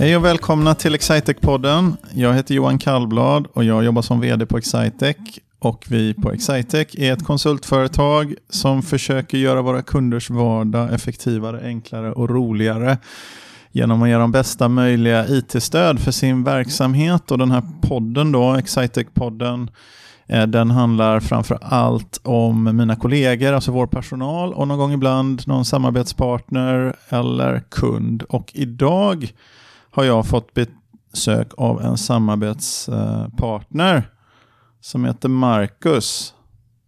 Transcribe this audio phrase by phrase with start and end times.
[0.00, 1.96] Hej och välkomna till Excitec-podden.
[2.14, 5.16] Jag heter Johan Kallblad och jag jobbar som vd på Excitec.
[5.58, 12.12] Och vi på Excitec är ett konsultföretag som försöker göra våra kunders vardag effektivare, enklare
[12.12, 12.98] och roligare
[13.72, 17.30] genom att ge dem bästa möjliga IT-stöd för sin verksamhet.
[17.30, 19.68] Och den här podden då, Excitec-podden,
[20.26, 25.42] eh, den handlar framför allt om mina kollegor, alltså vår personal och någon gång ibland
[25.46, 28.22] någon samarbetspartner eller kund.
[28.22, 29.32] Och idag
[29.90, 34.10] har jag fått besök av en samarbetspartner
[34.80, 36.34] som heter Marcus.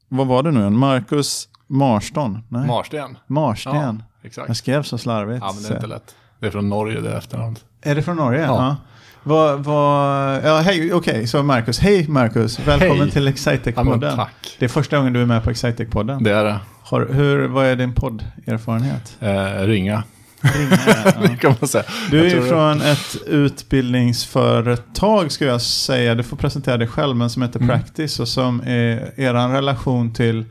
[0.09, 0.67] Vad var det nu?
[0.67, 2.43] En Marcus Marston?
[2.49, 2.67] Nej.
[2.67, 3.19] Marsten.
[3.27, 3.75] Marsten.
[3.75, 4.49] Ja, exakt.
[4.49, 5.45] Jag skrev så slarvigt.
[5.47, 6.15] Ja, men det är inte lätt.
[6.41, 7.57] Det är från Norge det efternamn.
[7.83, 8.41] Är det från Norge?
[8.43, 8.47] Ja.
[8.47, 8.77] Ja.
[9.23, 11.79] Vad, vad, ja, hej, okej, så Marcus.
[11.79, 13.11] Hej Marcus, välkommen Hej.
[13.11, 14.17] till Ja, Excitec-podden.
[14.17, 14.57] tack.
[14.59, 16.25] det är första gången du är med på Excitec-podden.
[16.25, 16.61] Det är det.
[16.83, 19.17] Har, hur, vad är din podderfarenhet?
[19.21, 20.03] Eh, ringa,
[20.41, 21.67] Ringa, ja.
[21.67, 21.85] säga.
[22.11, 26.15] Du är ju tror det- från ett utbildningsföretag skulle jag säga.
[26.15, 27.69] Du får presentera dig själv, men som heter Mm.
[27.69, 30.45] Practice och som är er relation till,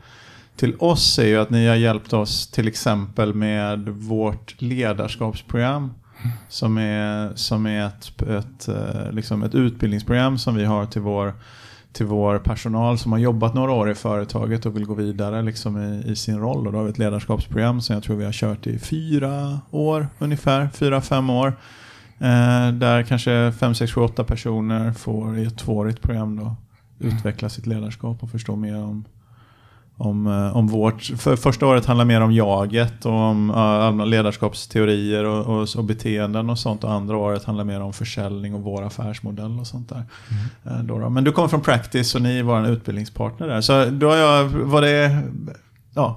[0.56, 5.94] till oss är ju att ni har hjälpt oss till exempel med vårt ledarskapsprogram.
[6.48, 11.34] Som är, som är ett, ett, eh, liksom ett utbildningsprogram som vi har till vår,
[11.92, 15.82] till vår personal som har jobbat några år i företaget och vill gå vidare liksom
[15.82, 16.66] i, i sin roll.
[16.66, 20.08] Och då har vi ett ledarskapsprogram som jag tror vi har kört i fyra år
[20.18, 21.48] ungefär, fyra, fem år.
[22.18, 26.56] Eh, där kanske fem, sex, sju, åtta personer får i ett tvåårigt program då
[26.98, 29.04] utveckla sitt ledarskap och förstå mer om
[30.00, 35.24] om, eh, om vårt, för första året handlar mer om jaget och om uh, ledarskapsteorier
[35.24, 36.84] och, och, och beteenden och sånt.
[36.84, 40.04] Och andra året handlar mer om försäljning och vår affärsmodell och sånt där.
[40.64, 41.10] Eh, då då.
[41.10, 43.60] Men du kommer från Practice och ni är vår utbildningspartner där.
[43.60, 45.22] Så då har jag, var det,
[45.94, 46.16] ja.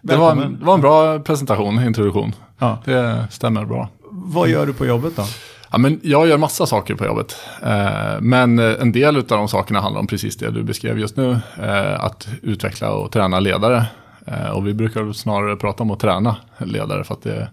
[0.00, 2.32] Det var, en, det var en bra presentation, introduktion.
[2.58, 2.78] Ja.
[2.84, 3.88] Det stämmer bra.
[4.10, 5.24] Vad gör du på jobbet då?
[5.70, 7.36] Ja, men jag gör massa saker på jobbet.
[7.62, 11.16] Eh, men eh, en del av de sakerna handlar om precis det du beskrev just
[11.16, 11.38] nu.
[11.62, 13.86] Eh, att utveckla och träna ledare.
[14.52, 17.04] Och vi brukar snarare prata om att träna ledare.
[17.04, 17.48] För att det,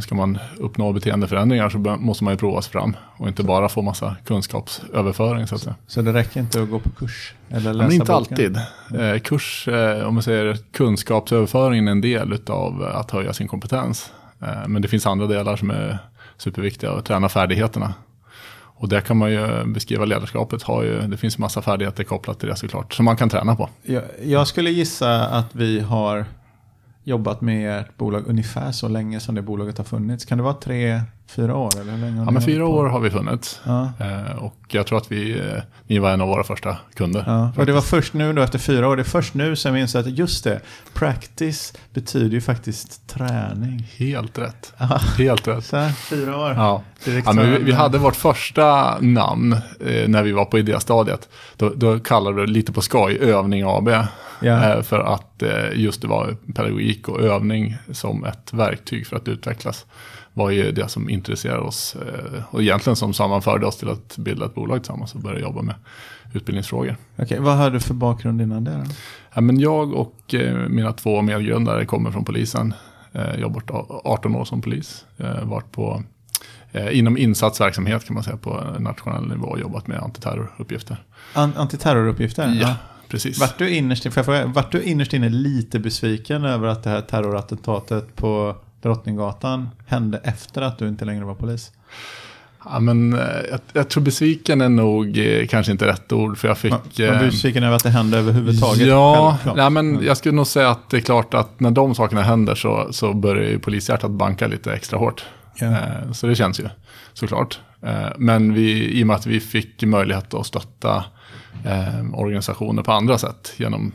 [0.00, 2.96] ska man uppnå beteendeförändringar så måste man ju prova sig fram.
[3.16, 5.74] Och inte bara få massa kunskapsöverföring så att säga.
[5.86, 7.34] Så det räcker inte att gå på kurs?
[7.48, 8.56] Eller Ja, läsa men inte boken?
[8.92, 9.22] alltid.
[9.24, 9.68] Kurs,
[10.04, 14.12] om man säger kunskapsöverföringen är en del av att höja sin kompetens.
[14.66, 15.98] Men det finns andra delar som är
[16.40, 17.94] superviktiga, och träna färdigheterna.
[18.80, 22.48] Och där kan man ju beskriva ledarskapet, har ju, det finns massa färdigheter kopplat till
[22.48, 23.68] det såklart, som man kan träna på.
[23.82, 26.24] Jag, jag skulle gissa att vi har
[27.04, 30.24] jobbat med ert bolag ungefär så länge som det bolaget har funnits.
[30.24, 31.00] Kan det vara tre,
[31.30, 31.80] fyra år?
[31.80, 33.60] Eller länge Ja, men fyra år har vi funnits.
[33.64, 33.92] Ja.
[33.98, 35.42] Eh, och jag tror att vi,
[35.86, 37.24] ni var en av våra första kunder.
[37.26, 39.74] Ja, och det var först nu då efter fyra år, det är först nu som
[39.74, 40.60] jag inser att just det,
[40.94, 43.88] practice betyder ju faktiskt träning.
[43.96, 44.72] Helt rätt.
[44.78, 44.86] Ja.
[45.18, 45.64] Helt rätt.
[45.64, 46.50] Så här, fyra år.
[46.56, 46.82] Ja.
[47.04, 49.52] Ja, men vi, vi hade vårt första namn
[49.86, 51.28] eh, när vi var på idéstadiet.
[51.56, 53.88] Då, då kallade vi det lite på skoj Övning AB.
[53.88, 59.28] Eh, för att eh, just det var pedagogik och övning som ett verktyg för att
[59.28, 59.86] utvecklas.
[60.34, 64.46] Var ju det som intresserade oss eh, och egentligen som sammanförde oss till att bilda
[64.46, 65.74] ett bolag tillsammans och börja jobba med
[66.34, 66.96] utbildningsfrågor.
[67.16, 68.84] Okej, vad har du för bakgrund innan det då?
[69.34, 72.74] Ja, men jag och eh, mina två medgrundare kommer från polisen.
[73.12, 75.04] Eh, jobbat a- 18 år som polis.
[75.42, 76.02] Varit på,
[76.92, 81.04] inom insatsverksamhet kan man säga på nationell nivå och jobbat med antiterroruppgifter.
[81.34, 82.58] An- antiterroruppgifter?
[82.62, 82.74] Ja,
[83.08, 83.40] precis.
[83.40, 86.90] Vart du, innerst, får jag fråga, vart du innerst inne lite besviken över att det
[86.90, 91.72] här terrorattentatet på Drottninggatan hände efter att du inte längre var polis?
[92.64, 93.20] Ja, men, eh,
[93.50, 96.74] jag, jag tror besviken är nog eh, kanske inte rätt ord för jag fick...
[96.96, 98.86] Du eh, besviken över att det hände överhuvudtaget?
[98.86, 102.22] Ja, nej, men jag skulle nog säga att det är klart att när de sakerna
[102.22, 105.24] händer så, så börjar ju polishjärtat banka lite extra hårt.
[105.54, 105.76] Ja.
[106.12, 106.68] Så det känns ju
[107.12, 107.60] såklart.
[108.16, 111.04] Men vi, i och med att vi fick möjlighet att stötta
[112.12, 113.92] organisationer på andra sätt genom,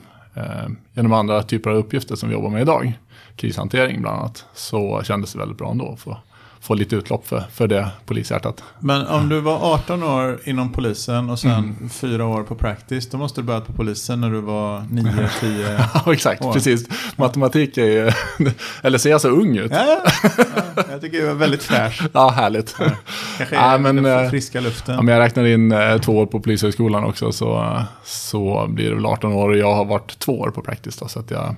[0.93, 2.93] genom andra typer av uppgifter som vi jobbar med idag,
[3.35, 6.17] krishantering bland annat, så kändes det väldigt bra ändå att få,
[6.61, 8.63] få lite utlopp för, för det polishjärtat.
[8.79, 11.89] Men om du var 18 år inom polisen och sen Mm.
[11.89, 15.79] fyra år på practice, då måste du börjat på polisen när du var 9, 10...
[16.05, 16.53] Ja, exakt, Oj.
[16.53, 16.87] precis.
[17.15, 18.11] Matematik är ju,
[18.81, 19.71] eller ser jag så ung ut?
[19.71, 20.29] ja, ja,
[20.75, 22.01] ja, jag tycker det var väldigt fräsch.
[22.13, 22.75] Ja, härligt.
[23.37, 24.99] Kanske Ja, är men, eh, friska luften.
[24.99, 29.05] Om jag räknar in eh, två år på Polishögskolan också så, så blir det väl
[29.05, 31.51] 18 år och jag har varit två år på Practice då, så att jag eh,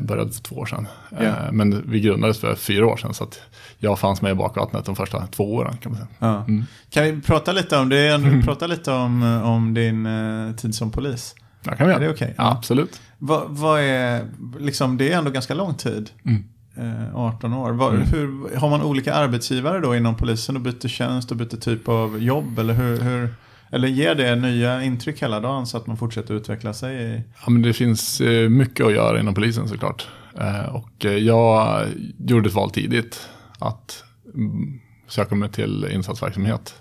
[0.00, 0.86] började för två år sedan.
[1.20, 3.40] Eh, men vi grundades för fyra år sedan så att
[3.78, 6.08] jag fanns med i bakvattnet de första två åren kan man säga.
[6.18, 6.44] Ja.
[6.44, 6.64] Mm.
[6.90, 8.20] Kan vi prata lite om det?
[8.44, 11.34] Prata lite om, om din eh, tid som polis.
[11.62, 12.08] Ja, kan vi Är göra.
[12.08, 12.34] det okej?
[12.38, 13.00] Ja, absolut.
[13.18, 14.26] Vad, vad är,
[14.58, 16.10] liksom, det är ändå ganska lång tid.
[16.24, 16.44] Mm.
[17.06, 17.72] eh, 18 år.
[17.72, 18.02] Var, Mm.
[18.02, 22.22] hur, har man olika arbetsgivare då inom polisen och byter tjänst och byter typ av
[22.22, 22.58] jobb?
[22.58, 23.28] Eller, hur, hur,
[23.70, 27.22] eller ger det nya intryck hela dagen så att man fortsätter utveckla sig?
[27.44, 30.08] Ja, men det finns eh, mycket att göra inom polisen såklart.
[30.40, 31.86] Eh, Och eh, jag
[32.18, 33.28] gjorde ett val tidigt
[33.58, 36.74] att mm, söka mig till insatsverksamhet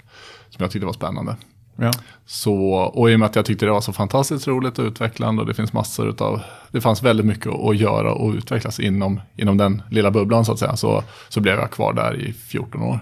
[0.50, 1.36] som jag tyckte var spännande.
[1.76, 1.92] ja.
[2.26, 5.42] Så, och i och med att jag tyckte det var så fantastiskt roligt och utvecklande
[5.42, 6.42] och det finns massor utav,
[6.72, 10.60] det fanns väldigt mycket att göra och utvecklas inom, inom den lilla bubblan så att
[10.60, 10.76] säga.
[10.76, 13.00] Så, så blev jag kvar där i 14 år.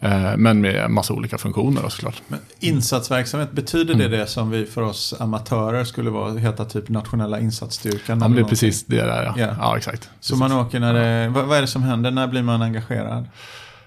[0.00, 2.22] Eh, men med massa olika funktioner då, såklart.
[2.28, 4.10] Men insatsverksamhet, betyder Mm.
[4.10, 8.00] det det som vi för oss amatörer skulle vara, heta typ nationella insatsstyrkan?
[8.06, 8.48] Ja, men det är någonting?
[8.48, 9.34] precis det där ja.
[9.36, 9.54] Ja.
[9.60, 10.10] Ja, exakt.
[10.20, 12.10] Så man åker när det, vad, vad är det som händer?
[12.10, 13.24] När blir man engagerad?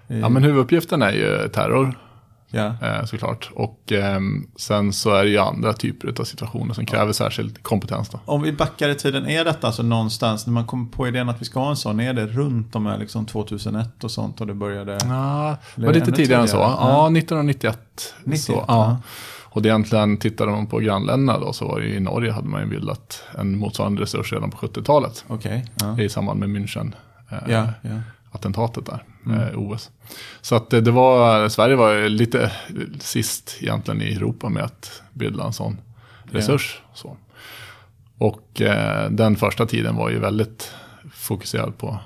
[0.08, 1.98] I, Ja, men huvuduppgiften är ju terror
[2.50, 2.74] ja.
[2.81, 3.50] eh, såklart.
[3.54, 8.10] Och ehm, sen så är det ju andra typer av situationer som kräver särskild kompetens.
[8.10, 8.19] Då.
[8.25, 11.42] Om vi backar i tiden, är detta alltså någonstans, när man kom på idén att
[11.42, 14.54] vi ska ha en sån, är det runt om liksom 2001 och sånt och det
[14.54, 14.98] började?
[15.01, 16.57] Ja, det var lite tidigare än så.
[16.57, 17.18] Ja, Ja.
[17.18, 18.13] 1991.
[18.24, 18.98] 91, så, ja.
[19.52, 22.48] Och det egentligen, tittade man på grannländerna då, så var det ju i Norge hade
[22.48, 25.25] man ju bildat en motsvarande resurs redan på 70-talet.
[25.28, 25.66] Okej.
[25.75, 26.00] ja.
[26.00, 26.94] I samband med München.
[27.31, 27.68] Eh, ja.
[28.31, 29.40] Attentatet där, Mm.
[29.40, 29.90] eh, OS.
[30.42, 32.52] Så att det, det var, Sverige var lite
[33.00, 35.78] sist egentligen i Europa med att bilda en sån
[36.31, 36.81] resurs.
[36.94, 37.18] Så.
[38.18, 40.74] Och eh, den första tiden var ju väldigt
[41.14, 42.00] fokuserad på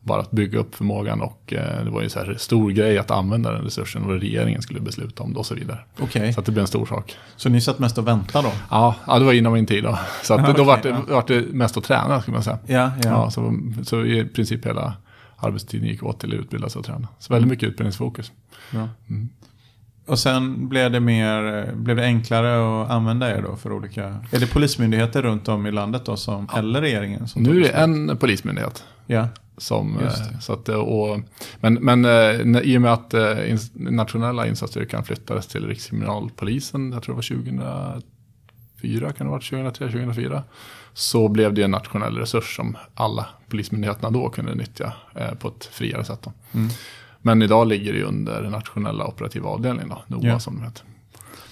[0.00, 3.10] bara att bygga upp förmågan och eh, det var ju så här stor grej att
[3.10, 5.78] använda den resursen och regeringen skulle besluta om det och så vidare.
[6.00, 7.16] Okej, Så det blev en stor sak.
[7.36, 8.54] så ni satt mest och väntade då?
[8.70, 9.98] Ja, ja det var inom min tid då.
[10.22, 11.02] Så att Ja, då var det, ja.
[11.08, 12.58] vart det mest att träna skulle man säga.
[12.66, 13.08] Ja, ja.
[13.10, 14.92] Ja, så, så i princip hela
[15.36, 17.08] arbetstiden gick åt till att utbilda sig och träna.
[17.18, 18.32] Så väldigt mycket utbildningsfokus.
[18.72, 18.88] Bra.
[19.08, 19.28] Mm.
[20.06, 24.04] Och sen blev det, mer, blev det enklare att använda er då för olika...
[24.32, 27.28] Är det polismyndigheter runt om i landet då som, eller regeringen?
[27.28, 28.84] Som Nu är det en polismyndighet.
[29.06, 29.28] Ja,
[29.58, 31.20] Som, eh, så att, det- och,
[31.60, 33.34] men men eh, i och med att eh,
[33.74, 37.22] nationella insatsstyrkan flyttades till Rikskriminalpolisen, jag tror det var
[38.80, 40.42] 2004, kan det ha varit 2003, 2004.
[40.92, 45.64] Så blev det en nationell resurs som alla polismyndigheterna då kunde nyttja eh, på ett
[45.64, 46.26] friare sätt.
[46.52, 46.68] Mm.
[47.22, 50.38] Men idag ligger det under nationella operativa avdelningen, då, NOA Ja.
[50.40, 50.82] som det heter.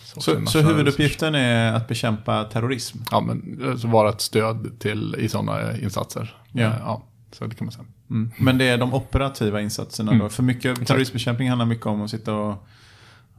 [0.05, 0.71] så, en så nationell resurs.
[0.73, 2.99] huvuduppgiften är att bekämpa terrorism?
[3.11, 6.37] Ja, men eh, vara ett stöd till, i sådana insatser.
[6.53, 6.63] Ja.
[6.63, 7.85] Eh, ja, så det kan man säga.
[8.11, 8.31] Mm.
[8.39, 10.23] Men det är de operativa insatserna Mm.
[10.23, 10.29] då?
[10.29, 12.67] För mycket terroristbekämpning handlar mycket om att sitta och,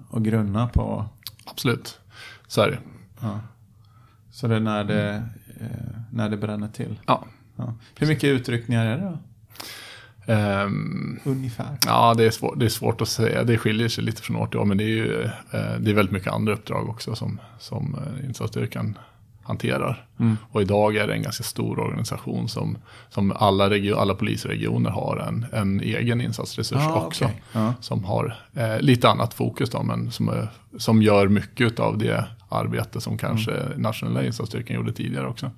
[0.09, 1.05] och grunna på...
[1.45, 1.99] Absolut,
[2.47, 2.77] så är det.
[3.21, 3.39] Ja.
[4.35, 5.23] Så det är när det,
[5.61, 5.67] eh,
[6.11, 6.99] när det bränner till?
[7.05, 7.25] Ja.
[7.55, 7.73] Ja.
[7.97, 9.17] Hur mycket utryckningar är det då?
[10.33, 11.77] Ehm, Ungefär?
[11.85, 13.43] ja, det är, svår, det är svårt att säga.
[13.43, 14.65] Det skiljer sig lite från år till år.
[14.65, 18.25] Men det är ju eh, det är väldigt mycket andra uppdrag också som, som eh,
[18.25, 18.97] insatsstyrkan
[19.43, 20.05] hanterar.
[20.19, 20.37] Mm.
[20.51, 22.77] Och idag är det en ganska stor organisation som,
[23.09, 27.25] som alla, regio, alla polisregioner har en, en egen insatsresurs Ah, också.
[27.25, 27.41] okej.
[27.51, 27.73] Ja.
[27.81, 30.47] Som har eh, lite annat fokus då, men som,
[30.77, 33.81] som gör mycket av det arbete som kanske Mm.
[33.81, 35.51] nationella insatsstyrkan gjorde tidigare också.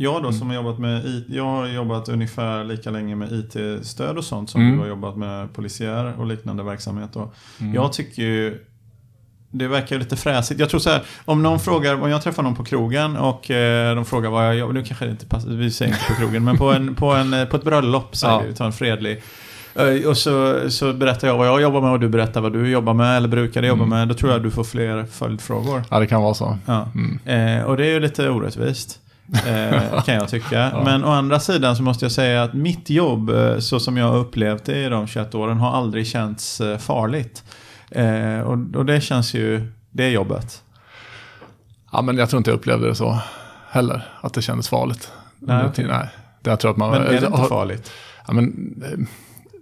[0.00, 4.18] Jag då som har jobbat med IT, jag har jobbat ungefär lika länge med IT-stöd
[4.18, 4.72] och sånt som Mm.
[4.74, 7.16] du har jobbat med polisiär och liknande verksamhet.
[7.16, 7.74] Och Mm.
[7.74, 8.64] Jag tycker ju
[9.50, 10.60] det verkar ju lite fräsigt.
[10.60, 13.94] Jag tror så här, om någon frågar, om jag träffar någon på krogen och eh,
[13.94, 16.44] de frågar vad jag jobbar, nu kanske det inte passar, vi säger inte på krogen,
[16.44, 18.42] men på, en, på, en, eh, på ett bröllop säger Ja.
[18.48, 19.22] vi tar en fredlig.
[19.78, 22.70] Eh, Och så, så berättar jag vad jag jobbar med och du berättar vad du
[22.70, 23.98] jobbar med eller brukade jobba Mm.
[23.98, 24.08] med.
[24.08, 25.82] Då tror jag du får fler följdfrågor.
[25.90, 26.58] Ja, det kan vara så.
[26.66, 26.86] Ja.
[26.94, 27.58] Mm.
[27.58, 29.00] Eh, och det är ju lite orättvist.
[29.46, 30.58] Eh, kan jag tycka.
[30.72, 30.82] Ja.
[30.84, 34.08] Men å andra sidan så måste jag säga att mitt jobb, eh, så som jag
[34.08, 37.44] har upplevt det i de 21 åren, har aldrig känts eh, farligt.
[37.90, 40.62] Eh, och, och det känns ju, det är jobbet.
[41.92, 43.18] Ja, men jag tror inte jag upplevde det så
[43.70, 45.12] heller, att det kändes farligt.
[45.38, 46.08] Nej, Nej.
[46.42, 47.90] Det jag tror att man, Men är det inte farligt?
[48.26, 48.82] Ja, men,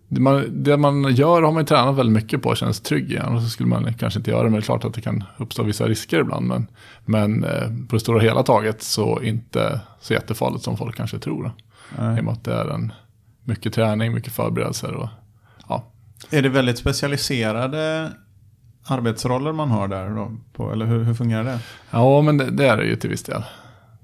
[0.09, 3.13] det, man, det man gör har man ju tränat väldigt mycket på och känns trygg
[3.13, 3.19] i.
[3.19, 4.51] Annars så skulle man kanske inte göra det.
[4.51, 6.47] Men det är klart att det kan uppstå vissa risker ibland.
[6.47, 6.67] Men,
[7.05, 11.43] men eh, på det stora hela taget så inte så jättefarligt som folk kanske tror.
[11.43, 11.49] Då.
[11.49, 12.19] I Nej.
[12.19, 12.93] och med att det är en,
[13.47, 14.95] mycket träning, mycket förberedelser.
[14.95, 15.09] Och,
[15.69, 15.93] ja.
[16.31, 18.13] Är det väldigt specialiserade
[18.87, 20.33] arbetsroller man har där då?
[20.53, 21.59] På, eller hur, hur fungerar det?
[21.91, 23.43] ja, men det, det är det ju till viss del.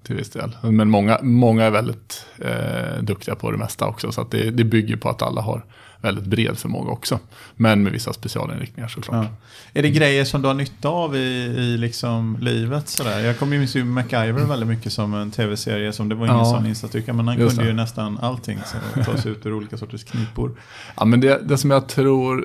[0.02, 0.56] Till viss del.
[0.62, 4.12] Men många, många är väldigt eh, duktiga på det mesta också.
[4.12, 5.64] Så det, det bygger på att alla har
[6.02, 7.18] väldigt bred förmåga också.
[7.56, 9.24] Men med vissa specialinriktningar såklart.
[9.24, 9.30] Ja.
[9.74, 12.88] Är det grejer som du har nytta av i, i liksom livet?
[12.88, 13.20] Sådär?
[13.20, 15.92] Jag kommer ju minns ju MacGyver väldigt mycket som en tv-serie.
[15.92, 16.44] som Det var ingen Ja.
[16.44, 17.64] sån insatsstyrka, men han kunde det.
[17.66, 18.58] ju nästan allting.
[18.94, 20.50] Så ta sig ut ur olika sorters knipor.
[20.96, 22.44] Ja, men det, det som jag tror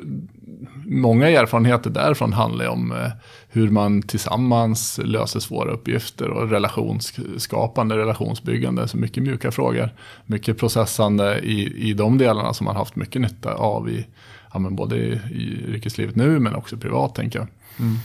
[0.89, 3.12] många erfarenheter därifrån handlar ju om eh,
[3.50, 8.88] hur man tillsammans löser svåra uppgifter och relationsskapande, relationsbyggande.
[8.88, 9.89] Så mycket mjuka frågor,
[10.25, 14.06] mycket processande i, i de delarna som man haft mycket nytta av i,
[14.53, 17.48] ja, men både i, i yrkeslivet nu men också privat tänker jag.
[17.79, 17.98] Mm.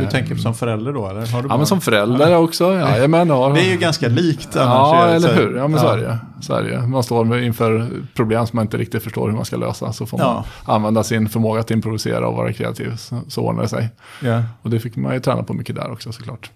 [0.00, 1.26] Du tänker som förälder då eller?
[1.26, 2.36] Har du ja, men som förälder ja.
[2.36, 2.72] också.
[2.74, 3.52] Ja, men, ja.
[3.54, 4.92] Det är ju ganska likt annars.
[4.92, 5.56] Ja, eller hur.
[5.56, 6.18] Ja, men så är det.
[6.40, 6.86] Så är det.
[6.86, 9.92] Man står inför problem som man inte riktigt förstår hur man ska lösa.
[9.92, 12.96] Så får man använda sin förmåga att improvisera och vara kreativ.
[12.96, 13.88] Så, så ordnar det sig.
[14.24, 14.42] Yeah.
[14.62, 16.50] Och det fick man ju träna på mycket där också såklart.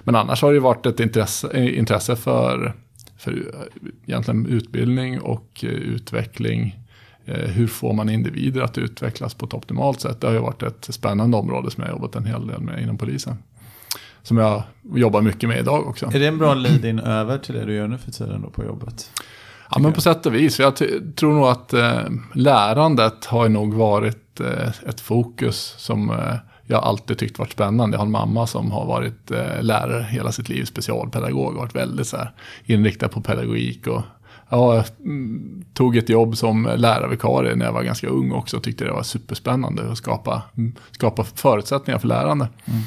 [0.00, 2.74] Men annars har det ju varit ett intresse, intresse för,
[3.18, 3.42] för
[4.06, 6.81] egentligen utbildning och utveckling Eh,
[7.24, 10.20] hur får man individer att utvecklas på ett optimalt sätt?
[10.20, 12.82] Det har ju varit ett spännande område som jag har jobbat en hel del med
[12.82, 13.38] inom polisen.
[14.22, 14.62] Som jag
[14.94, 16.06] jobbar mycket med idag också.
[16.06, 18.64] Är det en bra lead-in över till det du gör nu för tiden då på
[18.64, 19.10] jobbet?
[19.70, 20.58] Ja, men på sätt och vis.
[20.58, 20.76] Jag
[21.16, 22.00] tror nog att eh,
[22.34, 26.34] lärandet har nog varit eh, ett fokus som eh,
[26.66, 27.94] jag alltid tyckt varit spännande.
[27.94, 32.06] Jag har en mamma som har varit eh, lärare hela sitt liv, specialpedagog, varit väldigt
[32.06, 32.32] så här,
[32.64, 34.02] inriktad på pedagogik och
[34.52, 38.84] jag mm, tog ett jobb som lärarvikarie när jag var ganska ung också och tyckte
[38.84, 40.42] det var superspännande att skapa,
[40.90, 42.48] skapa förutsättningar för lärande.
[42.64, 42.80] Mm.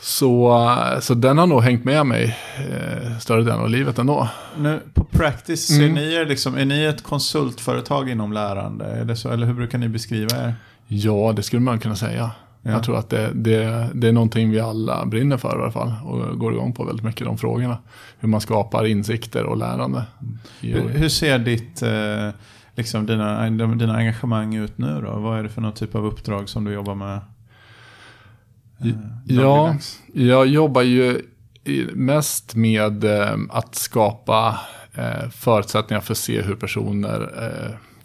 [0.00, 0.58] Så,
[1.00, 4.28] så den har nog hängt med mig eh, större delen av livet ändå.
[4.58, 5.96] Nu, på Practice, mm.
[5.96, 8.84] är, ni, liksom, är ni ett konsultföretag inom lärande?
[8.84, 10.54] Är det så, eller hur brukar ni beskriva er?
[10.86, 12.30] Ja, det skulle man kunna säga.
[12.62, 12.70] Ja.
[12.70, 15.92] Jag tror att det, det, det är någonting vi alla brinner för i alla fall.
[16.04, 17.78] Och går igång på väldigt mycket de frågorna.
[18.18, 20.04] Hur man skapar insikter och lärande.
[20.60, 22.28] Hur, hur, ser ditt, eh,
[22.74, 25.18] liksom dina, dina engagemang ut nu då?
[25.18, 27.20] Vad är det för någon typ av uppdrag som du jobbar med?
[28.80, 29.76] Eh, ja,
[30.12, 31.22] jag jobbar ju
[31.92, 34.60] mest med eh, att skapa
[35.30, 37.30] förutsättningar för att se hur personer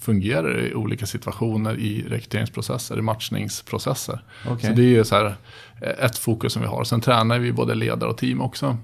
[0.07, 4.23] fungerar i olika situationer i rekryteringsprocesser, i matchningsprocesser.
[4.51, 4.69] Okay.
[4.69, 5.35] Så det är ju så här
[5.81, 6.83] eh, ett fokus som vi har.
[6.83, 8.77] Sen tränar vi både ledare och team också.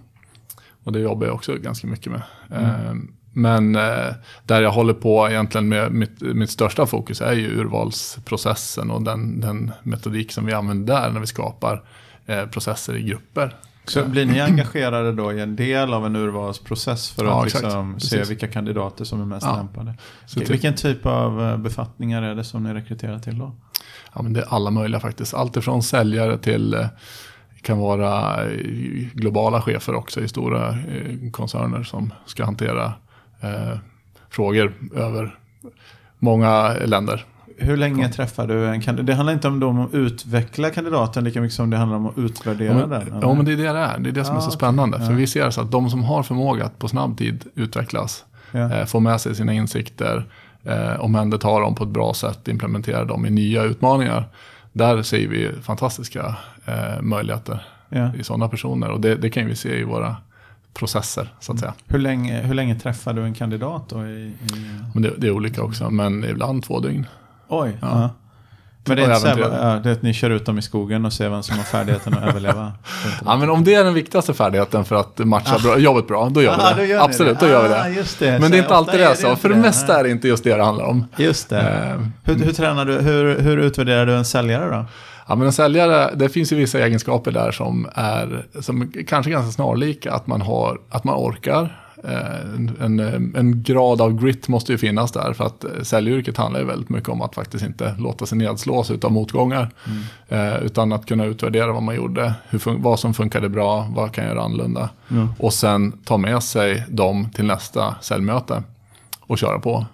[0.84, 2.22] Och det jobbar jag också ganska mycket med.
[2.52, 2.66] Mm.
[2.66, 4.14] Ehm, men eh,
[4.46, 9.42] där jag håller på egentligen med mitt, mitt största fokus är ju urvalsprocessen och den,
[9.42, 11.84] den metodik som vi använder där när vi skapar
[12.26, 13.56] eh, processer i grupper.
[13.86, 18.24] Så blir ni engagerade då i en del av en urvalsprocess för att liksom se
[18.24, 19.56] vilka kandidater som är mest ja.
[19.56, 19.94] lämpade?
[20.26, 23.52] Så Vilken typ av eh, befattningar är det som ni rekryterar till då?
[24.14, 25.34] Ja, men det är alla möjliga faktiskt.
[25.34, 26.88] Allt ifrån säljare till eh,
[27.62, 28.58] kan vara eh,
[29.14, 30.78] globala chefer också i stora
[31.32, 32.94] koncerner som ska hantera
[33.42, 33.78] eh,
[34.30, 35.40] frågor över
[36.20, 37.26] många länder.
[37.58, 39.08] Hur länge träffar du en kandidat?
[39.08, 42.18] Det handlar inte om, om att utveckla kandidaten lika mycket som det handlar om att
[42.18, 43.20] utvärdera ja, den?
[43.22, 44.00] Ja, men det är det det är.
[44.00, 44.58] Det är det som ah, är så okay.
[44.58, 44.98] spännande.
[45.00, 45.06] Ja.
[45.06, 48.74] För vi ser så att de som har förmåga att på snabb tid utvecklas, ja.
[48.74, 50.26] eh, få med sig sina insikter,
[50.64, 54.28] eh, omhänderta dem på ett bra sätt, implementera dem i nya utmaningar.
[54.72, 58.16] Där ser vi fantastiska eh, möjligheter ja.
[58.16, 58.90] i sådana personer.
[58.90, 60.16] Och det, det kan vi se i våra
[60.74, 61.74] processer så att säga.
[61.88, 64.06] Hur länge, hur länge träffar du en kandidat då?
[64.06, 64.36] I, i...
[64.94, 67.08] Men det, det, är olika också, men ibland två dygn.
[67.62, 67.78] Oj.
[67.82, 67.88] Ja.
[68.02, 68.10] Ja.
[68.86, 71.06] Men det är, inte så ja, det är att ni kör ut dem i skogen
[71.06, 72.72] och ser vem som har färdigheten att överleva.
[73.26, 76.42] ja, men om det är den viktigaste färdigheten för att matcha bra, jobbet bra, då
[76.42, 77.02] gör Aha, vi det.
[77.02, 77.46] Absolut, det.
[77.46, 77.82] då gör vi det.
[77.82, 78.40] Ah, det.
[78.40, 79.36] Men det är inte alltid det är så.
[79.36, 81.06] För det mesta är det inte just det det handlar om.
[81.18, 81.96] Just det.
[81.96, 84.86] Uh, hur, hur, tränar du, hur, hur utvärderar du en säljare då?
[85.28, 89.52] Ja, men en säljare, det finns ju vissa egenskaper där som är som kanske ganska
[89.52, 90.14] snarlika.
[90.14, 92.40] Att man, har, att man orkar, Eh,
[92.80, 96.90] en, en, grad av grit måste ju finnas där för att säljyrket handlar ju väldigt
[96.90, 99.70] mycket om att faktiskt inte låta sig nedslås av motgångar.
[99.86, 100.54] Mm.
[100.54, 104.24] Eh, utan att kunna utvärdera vad man gjorde, hur vad som funkade bra, vad kan
[104.24, 104.90] jag göra annorlunda.
[105.12, 105.30] Mm.
[105.40, 108.64] Och sen ta med sig dem till nästa säljmöte
[109.20, 109.86] och köra på.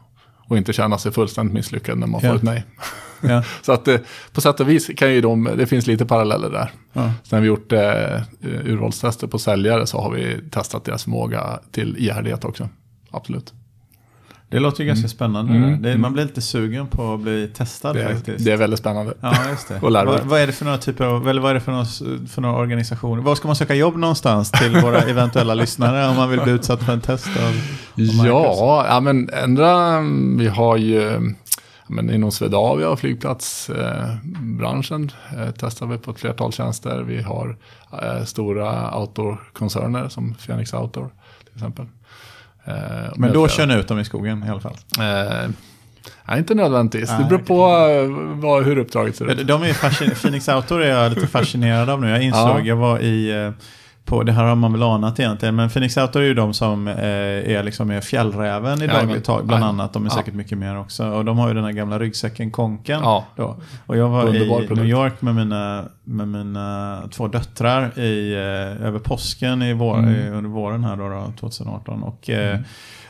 [0.47, 2.29] Och inte känna sig fullständigt misslyckad när man ja.
[2.29, 2.65] får ett nej.
[3.21, 3.43] Ja.
[3.61, 3.97] så att eh,
[4.31, 6.71] på sätt och vis kan ju de, det finns lite paralleller där.
[6.93, 7.11] Ja.
[7.23, 11.95] Sen har vi gjort eh, urvalstester på säljare så har vi testat deras förmåga till
[11.97, 12.69] ihärdighet också.
[13.11, 13.53] Absolut.
[14.51, 15.09] Det låter ju ganska mm.
[15.09, 15.53] spännande.
[15.53, 15.81] Mm.
[15.81, 18.45] Det, man blir lite sugen på att bli testad det, faktiskt.
[18.45, 19.13] Det är väldigt spännande.
[19.21, 19.75] Ja, just det.
[19.81, 21.85] och vad, vad, är det för några typer av, eller vad är det för några,
[22.27, 23.21] för några organisationer?
[23.21, 26.83] Var ska man söka jobb någonstans till våra eventuella lyssnare om man vill bli utsatt
[26.83, 30.01] för en test av, av ja, ja, men ändra,
[30.37, 31.33] vi har ju
[31.89, 37.01] men inom Swedavia och flygplatsbranschen eh, testar vi på ett flertal tjänster.
[37.01, 37.57] Vi har
[38.01, 41.09] eh, stora outdoor-koncerner som Phoenix Outdoor
[41.43, 41.85] till exempel.
[42.65, 42.73] Eh,
[43.15, 44.77] men då kör ni ut dem i skogen i alla fall?
[44.99, 45.49] Eh,
[46.25, 47.09] Nej, inte nödvändigtvis.
[47.09, 48.07] det beror på eh,
[48.39, 49.47] vad, hur uppdraget ser ut.
[49.47, 52.09] De är Phoenix Outdoor är jag lite fascinerad av nu.
[52.09, 52.61] Jag insåg, ja.
[52.61, 53.51] jag var i
[54.09, 56.87] på, det här har man väl anat egentligen, men Phoenix Outdoor är ju de som
[56.87, 56.95] eh,
[57.55, 59.67] är liksom med Fjällräven i Ja, dagligt tal, bland ja.
[59.67, 59.93] annat.
[59.93, 60.15] De är Ja.
[60.15, 61.07] säkert mycket mer också.
[61.07, 62.99] Och de har ju den här gamla ryggsäcken Konken.
[63.03, 63.25] Ja.
[63.35, 63.55] Då.
[63.85, 64.71] Och jag var Underbar i produkt.
[64.81, 70.33] New York med mina, med mina två döttrar i, eh, över påsken i vår, Mm.
[70.33, 72.03] under våren här då, då 2018.
[72.03, 72.59] Och, eh,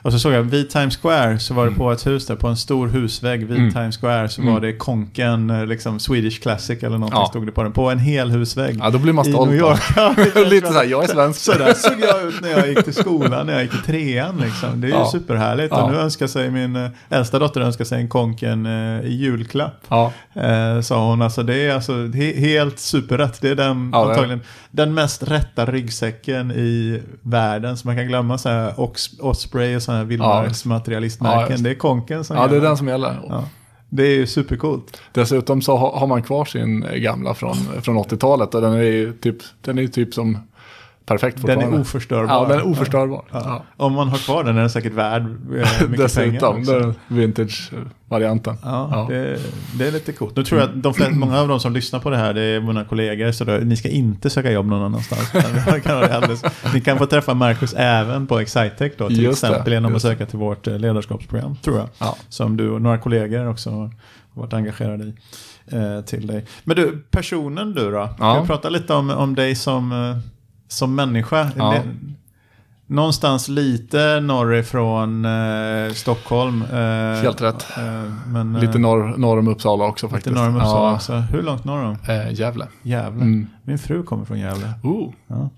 [0.01, 2.47] och så såg jag vid Times Square så var det på ett hus där, på
[2.47, 3.71] en stor husvägg vid Mm.
[3.73, 4.53] Times Square så Mm.
[4.53, 7.25] var det Konken, eh, liksom Swedish Classic eller någonting Ja.
[7.29, 7.71] stod det på den.
[7.71, 8.77] På en hel husvägg.
[8.81, 9.51] Ja, då blir man I stolt.
[9.51, 9.67] New då.
[9.69, 9.81] York.
[9.95, 10.15] Ja,
[10.45, 10.71] Lite bra.
[10.71, 11.39] så här, jag är svensk.
[11.39, 14.37] Så där såg jag ut när jag gick till skolan, när jag gick i trean.
[14.37, 14.81] Liksom.
[14.81, 15.09] Det är ju Ja.
[15.11, 15.71] superhärligt.
[15.71, 15.83] Ja.
[15.83, 19.83] Och nu önskar sig min eh, äldsta dotter önskar sig en Konken eh, i julklapp.
[19.89, 21.21] Ja, Eh, sa hon.
[21.21, 23.41] Alltså, det är alltså he helt superrätt.
[23.41, 24.41] Det är den, Ja, antagligen
[24.71, 27.77] den mest rätta ryggsäcken i världen.
[27.77, 28.73] Så man kan glömma så här
[29.21, 31.57] Osprey och sådana här vildmarksmaterialistmärken.
[31.57, 32.67] Ja, det är Konken som ja det är gäller.
[32.67, 33.19] den som gäller.
[33.29, 33.43] Ja.
[33.89, 35.01] Det är ju supercoolt.
[35.11, 39.35] Dessutom så har man kvar sin gamla från, från 80-talet och den är ju typ,
[39.61, 40.37] den är typ som
[41.09, 42.33] perfekt Den är oförstörbar.
[42.33, 43.23] Ja, den är oförstörbar.
[43.31, 43.41] Ja.
[43.45, 43.63] Ja.
[43.85, 45.79] Om man har kvar den är den säkert värd eh, mycket
[46.15, 46.31] pengar.
[46.31, 46.79] Dessutom, också.
[46.79, 48.55] den vintage-varianten.
[48.63, 49.05] Ja, Ja.
[49.15, 49.39] Det,
[49.77, 50.35] det är lite coolt.
[50.35, 52.41] Nu tror jag att de flesta, många av de som lyssnar på det här, det
[52.41, 55.31] är mina kollegor, så då, ni ska inte söka jobb någon annanstans.
[55.31, 59.91] Det ni kan få träffa Marcus även på Excitec då, till Just det, exempel genom
[59.91, 60.07] att det.
[60.09, 61.87] söka till vårt eh, ledarskapsprogram, tror jag.
[61.97, 62.15] Ja.
[62.29, 63.91] Som du och några kollegor också har
[64.33, 65.13] varit engagerade i.
[65.71, 66.45] Eh, till dig.
[66.63, 68.07] Men du, personen du då?
[68.15, 68.41] Ska Ja.
[68.41, 69.91] vi prata lite om, om dig som,
[70.69, 71.51] som människa?
[71.57, 71.71] Ja.
[71.71, 71.81] Det,
[72.87, 76.61] någonstans lite norrifrån eh, Stockholm.
[76.61, 77.65] Eh, Helt rätt.
[77.77, 77.83] Eh,
[78.27, 80.35] men, eh, Lite norr, norr om Uppsala också Lite faktiskt.
[80.35, 80.95] norr om Uppsala Ja.
[80.95, 81.13] också.
[81.13, 81.97] Hur långt norr om?
[82.07, 82.67] Eh, Gävle.
[82.81, 83.21] Gävle.
[83.21, 83.47] Mm.
[83.63, 84.73] Min fru kommer från Gävle.
[84.83, 85.49] Oh, Ja.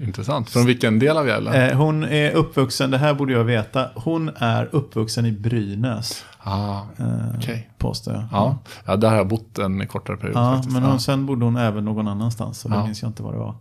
[0.00, 0.50] intressant.
[0.50, 1.70] Från vilken del av Gävle?
[1.70, 6.24] Eh, hon är uppvuxen, det här borde jag veta, hon är uppvuxen i Brynäs.
[6.38, 7.58] ah, Eh.
[7.78, 8.24] Påstår jag.
[8.32, 8.58] ja.
[8.84, 10.72] ja, där har jag bott en kortare period Ja, faktiskt.
[10.74, 10.88] men ja.
[10.90, 12.58] hon, sen bodde hon även någon annanstans.
[12.60, 12.84] Så det Ja.
[12.84, 13.54] minns jag inte vad det var.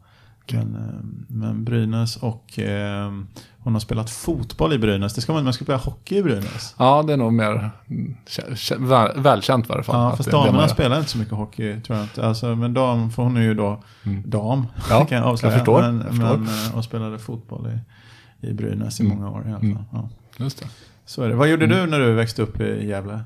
[0.53, 0.81] Men, eh,
[1.27, 3.11] men Brynäs och eh,
[3.59, 5.13] hon har spelat fotboll i Brynäs.
[5.13, 6.75] Det ska man, man ska spela hockey i Brynäs.
[6.79, 9.95] Ja, det är nog mer mm, kä- kä- väl, välkänt i varje fall.
[10.11, 12.27] Ja, fast damerna spelar inte så mycket hockey tror jag inte.
[12.27, 14.23] Alltså, men dam, för hon är ju då Mm.
[14.29, 14.65] dam.
[14.89, 15.53] Ja, kan jag avslöja.
[15.53, 16.37] jag förstår, Men, jag förstår.
[16.37, 17.67] men, eh, och spelade fotboll
[18.41, 19.17] i, i Brynäs i Mm.
[19.17, 19.69] många år i alla fall.
[19.69, 19.83] Mm.
[19.91, 20.09] Ja.
[20.37, 20.67] Just det.
[21.05, 21.35] Så är det.
[21.35, 21.77] Vad gjorde Mm.
[21.77, 23.19] du när du växte upp i Gävle?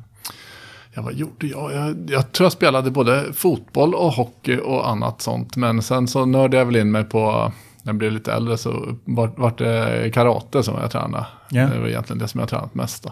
[0.94, 1.74] Ja, vad gjorde jag?
[1.74, 2.10] jag?
[2.10, 5.56] Jag tror jag spelade både fotboll och hockey och annat sånt.
[5.56, 7.52] Men sen så nördade jag väl in mig på,
[7.84, 11.26] när jag blev lite äldre så vart vart det karate som jag tränade.
[11.50, 11.68] Ja.
[11.68, 13.12] Det var egentligen det som jag tränat mest då.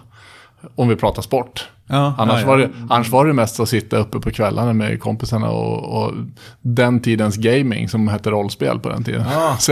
[0.76, 1.68] Om vi pratar sport.
[1.90, 2.48] Ja, Annars, ja, ja.
[2.48, 6.14] Var det, annars var det mest att sitta uppe på kvällarna med kompisarna och, och
[6.62, 9.22] den tidens gaming som hette rollspel på den tiden.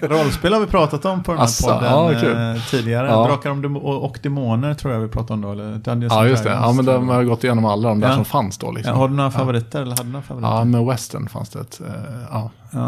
[0.00, 3.06] Det- rollspel har vi pratat om på den här Asså, podden eh, tidigare.
[3.06, 5.52] Drakar om och, demoner tror jag vi pratade om då.
[5.52, 6.50] Eller Dungeons ja, just det.
[6.50, 8.72] Ja, men de har gått igenom alla de där som fanns då.
[8.72, 8.96] Liksom.
[8.98, 9.82] har du några favoriter?
[9.82, 10.50] Eller hade du några favoriter?
[10.50, 11.80] Ja, med western fanns det ett.
[11.80, 12.46] eh,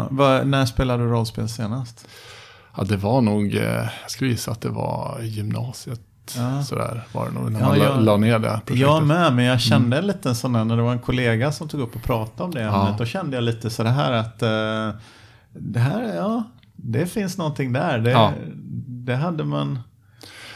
[0.09, 2.07] vad- när spelade du rollspel senast?
[2.77, 3.63] Ja, det var nog, eh,
[4.01, 5.43] jag skulle gissa att det var i
[6.35, 6.57] gymnasiet.
[6.57, 6.63] Ja.
[6.63, 8.77] Sådär var det nog när Ja, man la, jag- la ner det projektet.
[8.77, 11.67] Jag med, men jag kände en liten sån där, när det var en kollega som
[11.67, 12.95] tog upp och pratade om det ämnet, Ja.
[12.97, 14.99] då kände jag lite så det här att eh,
[15.53, 16.43] det här, ja,
[16.75, 17.99] det finns någonting där.
[17.99, 18.31] Det, Ja.
[18.87, 19.79] det hade man...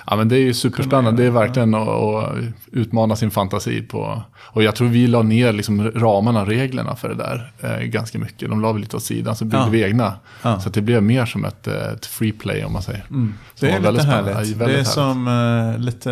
[0.08, 1.22] Ja, men det är ju superspännande.
[1.24, 2.36] Det är verkligen att, att
[2.72, 4.22] utmana sin fantasi på.
[4.38, 8.50] Och jag tror vi la ner liksom ramarna, reglerna för det där eh, ganska mycket.
[8.50, 9.70] De la vi lite åt sidan, så byggde Ja.
[9.70, 10.14] vi egna.
[10.42, 10.60] Ja.
[10.60, 13.04] Så det blev mer som ett, eh, ett free play om man säger.
[13.10, 13.34] Mm.
[13.60, 14.32] Det är lite väldigt härligt.
[14.36, 16.10] Ja, det är väldigt som eh, lite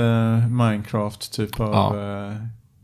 [0.50, 2.28] Minecraft typ av Ja.
[2.30, 2.34] eh,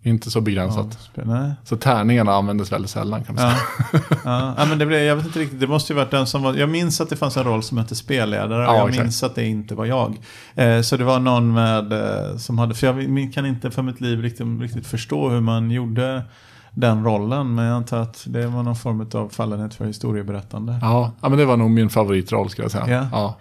[0.03, 1.09] Inte så begränsat.
[1.13, 1.51] Nej.
[1.63, 3.62] Så tärningarna användes väldigt sällan kan man säga.
[3.93, 3.99] Ja.
[4.25, 4.53] ja.
[4.57, 6.53] ja, men det blev, jag vet inte riktigt, det måste ju varit den som var,
[6.53, 9.03] jag minns att det fanns en roll som hette spelledare och Ja, jag exakt.
[9.03, 10.17] minns att det inte var jag.
[10.55, 14.01] Eh, så det var någon med, eh, som hade, för jag kan inte för mitt
[14.01, 16.23] liv riktigt, riktigt förstå hur man gjorde
[16.71, 20.79] den rollen, men jag antar att det var någon form av fallenhet för historieberättande.
[20.81, 22.88] Ja, ja, men det var nog min favoritroll ska jag säga.
[22.88, 23.07] Ja.
[23.12, 23.38] Ja.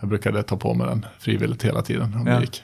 [0.00, 2.34] Jag brukade ta på mig den frivilligt hela tiden om Ja.
[2.34, 2.62] det gick.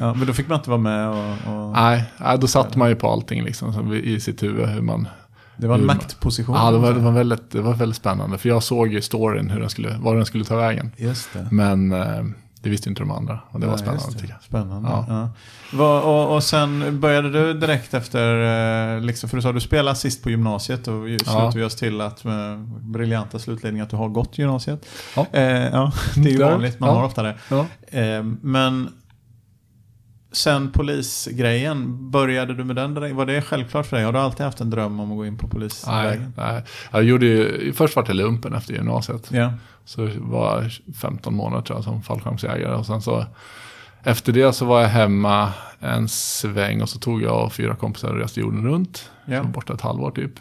[0.00, 1.66] Ja, men då fick man inte vara med och...
[1.66, 2.04] och Nej,
[2.40, 5.08] då satt man ju på allting liksom, i sitt huvud hur man...
[5.56, 6.54] det var en hur maktposition.
[6.56, 8.38] Ja, det var, det, var väldigt, det var väldigt spännande.
[8.38, 10.90] För jag såg ju storyn, hur den skulle, var den skulle ta vägen.
[10.96, 11.48] Just det.
[11.50, 12.24] Men eh,
[12.66, 13.40] det visste inte de andra.
[13.50, 14.34] Och det var Nej, spännande det.
[14.42, 14.88] Spännande.
[14.88, 15.30] Ja.
[15.72, 16.00] Ja.
[16.00, 20.22] Och, och sen började du direkt efter, eh, liksom, för du sa du spelade sist
[20.22, 21.52] på gymnasiet och vi Ja.
[21.54, 24.86] vi oss till att med briljanta slutledning att du har gått gymnasiet.
[25.16, 25.26] Ja.
[25.32, 26.50] Eh, ja, det är ju Ja.
[26.50, 26.94] vanligt, man Ja.
[26.96, 27.34] har ofta det.
[27.50, 27.66] Ja.
[28.00, 28.88] Eh, men
[30.32, 33.14] sen polisgrejen, började du med den direkt?
[33.16, 34.04] Var det självklart för dig?
[34.04, 36.32] Har du alltid haft en dröm om att gå in på Nej, polisvägen?
[36.36, 36.62] nej.
[36.92, 39.28] Jag gjorde ju, först var det lumpen efter gymnasiet.
[39.32, 39.52] Ja.
[39.86, 42.74] Så var jag 15 månader tror jag som fallskärmsjägare.
[42.74, 43.24] Och sen så
[44.02, 48.08] efter det så var jag hemma en sväng och så tog jag och fyra kompisar
[48.08, 49.10] och reste jorden runt.
[49.24, 49.42] Ja.
[49.42, 50.32] Så borta ett halvår typ.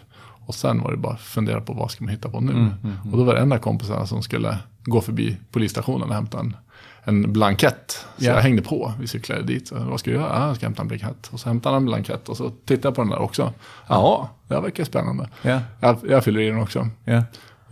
[0.48, 2.52] Och sen var det bara att fundera på vad ska man hitta på nu.
[2.52, 3.12] Mm, mm, mm.
[3.12, 6.56] Och då var det en av kompisarna som skulle gå förbi polisstationen och hämta en,
[7.04, 8.06] en blankett.
[8.18, 8.32] Så Ja.
[8.34, 9.68] jag hängde på, vi cyklade dit.
[9.68, 10.40] Så, vad ska jag göra?
[10.40, 11.28] Ja, jag ska hämta en blankett.
[11.32, 13.54] Och så hämtade han en blankett och så tittade jag på den där också.
[13.88, 15.30] Ja, det här verkar spännande.
[15.42, 16.88] Ja, Jag, jag fyller i den också.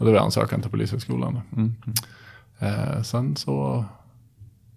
[0.04, 1.42] Och det var ansökan till Polishögskolan.
[1.56, 1.76] Mm.
[2.60, 3.86] Eh, sen så,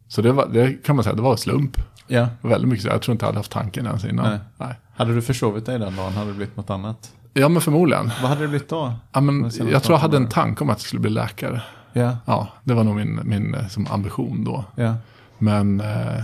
[0.09, 1.77] så det, var, det kan man säga, det var slump.
[2.07, 2.29] ja.
[2.41, 2.89] Var Väldigt mycket så.
[2.89, 4.31] Jag tror inte jag hade haft tanken ens innan.
[4.31, 4.39] Nej.
[4.57, 4.75] Nej.
[4.97, 7.13] Hade du försovit dig den dagen hade det blivit något annat.
[7.33, 8.11] Ja, men förmodligen.
[8.23, 8.93] Vad hade det blivit då?
[9.13, 11.63] Ja, men jag tror jag hade en tanke om att jag skulle bli läkare.
[11.93, 14.65] Ja, Ja, det var nog min, min eh, som ambition då.
[14.75, 14.95] ja,
[15.39, 16.23] Men eh,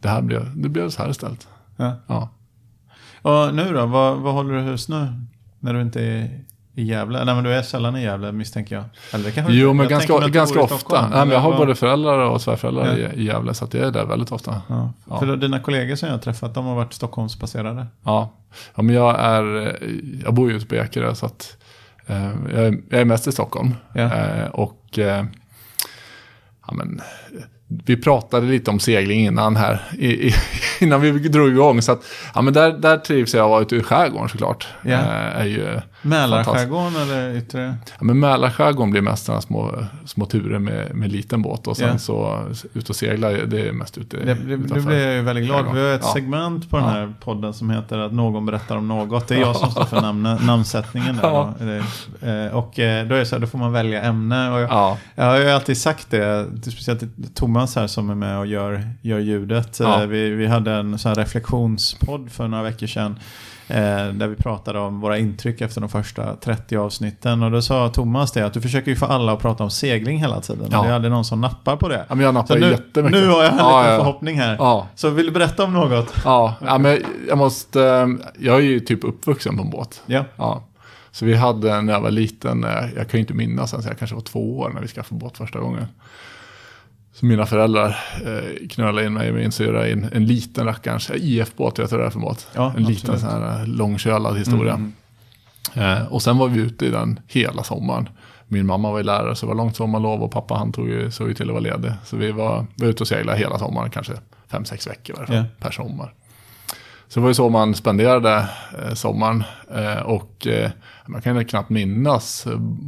[0.00, 1.48] det här blev, det blev så här istället.
[1.76, 1.92] ja.
[2.06, 2.28] Ja.
[3.22, 3.86] Och nu då?
[3.86, 5.12] Vad, vad håller du hus nu?
[5.60, 7.24] När du inte är i Gävle?
[7.24, 8.84] Nej men du är sällan i Gävle misstänker jag.
[9.12, 10.78] Eller kanske Jo, men ganska, ganska ofta.
[10.78, 13.08] Stockholm, Nej, men jag har både föräldrar och svärföräldrar Ja.
[13.12, 14.62] i, Gävle, så att jag är där väldigt ofta.
[14.68, 14.92] Ja.
[15.10, 15.18] Ja.
[15.18, 17.86] För dina kollegor som jag har träffat, de har varit Stockholmsbaserade.
[18.04, 18.32] Ja,
[18.74, 19.90] ja men jag, är, eh,
[20.24, 21.56] jag bor ju ute på Ekerö, så att
[22.06, 23.74] eh, jag, är, jag är mest i Stockholm.
[23.94, 25.24] Eh, och eh,
[26.66, 27.00] ja, men,
[27.84, 30.34] vi pratade lite om segling innan här, i, i,
[30.80, 31.82] innan vi drog igång.
[31.82, 32.04] Så att,
[32.34, 34.68] ja, men där, där trivs jag att vara ute i skärgården såklart.
[34.84, 37.74] Eh, är ju, Mälarskärgården eller yttre?
[37.98, 41.66] ja, men Mälarskärgården blir mest sådana små, små turer med, med liten båt.
[41.66, 41.98] Och sen Ja.
[41.98, 42.40] så
[42.74, 44.80] ut och segla, det är mest ute Det, det, utanför.
[44.88, 45.64] blir jag ju väldigt glad.
[45.74, 46.12] Vi har ett Ja.
[46.12, 46.92] segment på den Ja.
[46.92, 49.28] här podden som heter att någon berättar om något.
[49.28, 51.16] Det är jag som står för namn, namnsättningen.
[51.16, 51.54] Där Ja.
[52.20, 52.26] då.
[52.28, 54.50] Eh, Och eh, då är det så här, då får man välja ämne.
[54.50, 58.14] Och jag, Ja, jag har ju alltid sagt det, speciellt till Thomas här som är
[58.14, 59.76] med och gör, gör ljudet.
[59.80, 60.00] Ja.
[60.02, 63.16] Eh, Vi, vi hade en sån här reflektionspodd för några veckor sedan.
[63.72, 67.42] Eh, där vi pratade om våra intryck efter de första 30 avsnitten.
[67.42, 70.18] Och då sa Thomas det att du försöker ju få alla att prata om segling
[70.18, 70.68] hela tiden.
[70.70, 70.78] Ja.
[70.78, 72.04] Och det är aldrig någon som nappar på det.
[72.08, 73.20] ja men jag Så nappar nu, jättemycket.
[73.20, 73.98] nu har jag en Ja, liten ja.
[73.98, 74.56] förhoppning här.
[74.58, 76.14] Ja, Så vill du berätta om något?
[76.24, 78.06] Ja, ja men jag måste, eh,
[78.38, 80.02] jag är ju typ uppvuxen på en båt.
[80.06, 80.24] Ja.
[80.36, 80.62] Ja.
[81.10, 83.98] Så vi hade när jag var liten, eh, jag kan ju inte minnas ens, jag
[83.98, 85.86] kanske var två år när vi skaffade båt första gången.
[87.14, 87.88] Så mina föräldrar
[88.24, 92.00] eh, knölade in mig och min syrra i en, en liten rackarns IF-båt, du vad
[92.00, 92.48] det är för båt?
[92.54, 93.20] Ja, en liten absolut.
[93.20, 94.74] sån här eh, långkölad historia.
[94.74, 94.92] Mm.
[95.74, 98.08] Eh, och sen var vi ute i den hela sommaren.
[98.48, 101.10] Min mamma var ju lärare så det var långt sommarlov och pappa han tog ju,
[101.10, 101.92] såg ju till att vara ledig.
[102.04, 104.12] Så vi var, var ute och seglade hela sommaren, kanske
[104.50, 105.44] fem, sex veckor fall, Ja.
[105.60, 106.14] per sommar.
[107.08, 108.48] Så det var ju så man spenderade
[108.82, 109.44] eh, sommaren.
[109.74, 110.70] Eh, och eh,
[111.06, 112.46] man kan ju knappt minnas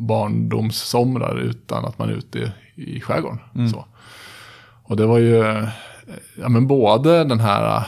[0.08, 3.38] barndomssomrar utan att man är ute i, i skärgården.
[3.54, 3.68] Mm.
[3.68, 3.84] Så.
[4.84, 5.68] Och det var ju eh,
[6.40, 7.84] ja, men både den här eh,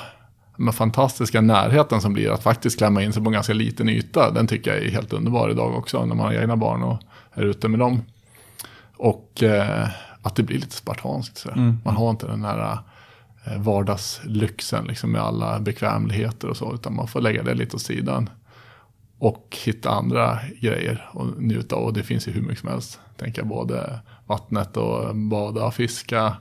[0.57, 4.31] men fantastiska närheten som blir att faktiskt klämma in sig på en ganska liten yta.
[4.31, 6.99] Den tycker jag är helt underbar idag också när man har egna barn och
[7.33, 8.03] är ute med dem.
[8.97, 9.89] Och eh,
[10.23, 11.39] att det blir lite spartanskt.
[11.39, 11.51] Så.
[11.51, 11.79] Mm.
[11.85, 12.79] Man har inte den här
[13.45, 16.75] eh, vardagslyxen liksom, med alla bekvämligheter och så.
[16.75, 18.31] Utan man får lägga det lite åt sidan.
[19.19, 21.83] Och hitta andra grejer och njuta av.
[21.83, 23.01] Och det finns ju hur mycket som helst.
[23.17, 26.37] Tänker jag både vattnet och bada, fiska.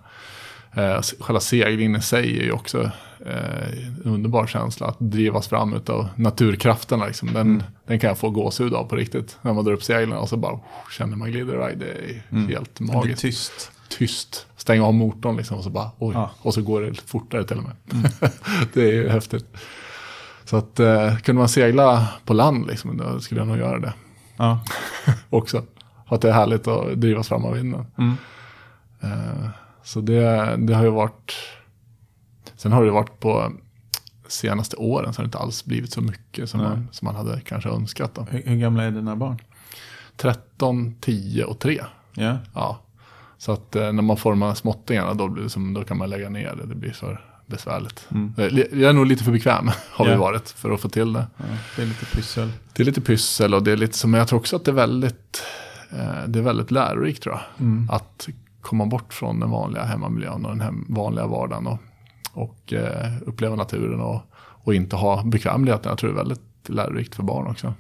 [0.76, 2.82] Eh, själva seglingen i sig är ju också
[3.26, 4.88] eh, en underbar känsla.
[4.88, 7.06] Att drivas fram av naturkrafterna.
[7.06, 7.28] Liksom.
[7.34, 7.64] Den, Mm.
[7.88, 9.38] den kan jag få gåshud av på riktigt.
[9.42, 10.62] När man drar upp seglen och så bara oh,
[10.98, 11.78] känner man glider iväg.
[11.78, 12.48] Det är Mm.
[12.48, 13.72] helt Det blir magiskt tyst.
[13.90, 14.46] tyst.
[14.58, 16.14] Stänga av motorn liksom och så bara oj.
[16.16, 16.32] Ja.
[16.42, 17.76] Och så går det fortare till och med.
[18.74, 19.46] det är ju häftigt.
[20.46, 23.94] Så att eh, kunde man segla på land liksom, då skulle jag nog göra det
[24.38, 24.60] Ja.
[25.30, 25.64] också.
[26.08, 27.86] Att det är härligt att drivas fram av vinden.
[27.98, 28.16] Mm.
[29.02, 29.50] Eh,
[29.86, 31.34] så det, det har ju varit.
[32.56, 33.52] Sen har det varit på
[34.28, 36.70] senaste åren så har det inte alls blivit så mycket som, Nej.
[36.70, 38.16] man, som man hade kanske önskat.
[38.16, 38.22] Då.
[38.30, 39.38] Hur, hur gamla är dina barn?
[40.18, 41.82] 13, 10 och 3.
[42.16, 42.38] Ja.
[42.54, 42.80] Ja.
[43.38, 46.30] Så att eh, när man här småttingarna då, blir det som, då kan man lägga
[46.30, 46.66] ner det.
[46.66, 48.08] Det blir för besvärligt.
[48.12, 48.34] Mm.
[48.38, 48.46] Eh,
[48.80, 50.12] Jag är nog lite för bekväm har Ja.
[50.12, 51.28] vi varit för att få till det.
[51.38, 51.44] ja.
[51.76, 52.52] Det är lite pyssel.
[52.74, 54.72] Det är lite pyssel och det är lite som, men jag tror också att det
[54.72, 55.44] är väldigt,
[55.92, 57.44] eh, det är väldigt lärorikt tror jag.
[57.68, 57.90] Mm.
[57.90, 58.28] Att
[58.66, 61.80] komma bort från den vanliga hemmamiljön och den hem, vanliga vardagen och,
[62.34, 65.90] och eh, uppleva naturen och, och inte ha bekvämligheten.
[65.90, 67.74] Jag tror det är väldigt lärorikt för barn också.